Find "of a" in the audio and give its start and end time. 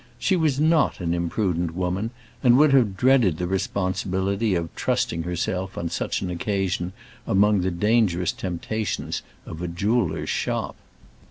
9.45-9.67